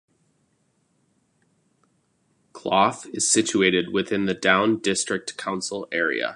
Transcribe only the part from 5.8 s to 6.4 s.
area.